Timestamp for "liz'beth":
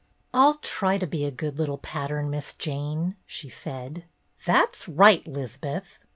5.27-5.99